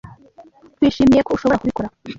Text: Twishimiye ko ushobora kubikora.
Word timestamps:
Twishimiye 0.75 1.21
ko 1.25 1.31
ushobora 1.33 1.61
kubikora. 1.61 1.87